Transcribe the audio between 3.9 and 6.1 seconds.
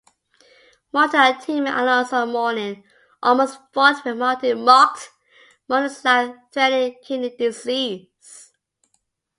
when Martin mocked Mourning's